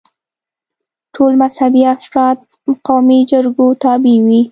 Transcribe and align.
ټول 1.15 1.33
مذهبي 1.41 1.83
افراد 1.95 2.37
قومي 2.87 3.19
جرګو 3.31 3.67
تابع 3.83 4.15
وي. 4.27 4.41